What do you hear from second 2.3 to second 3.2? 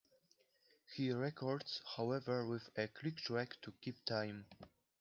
with a click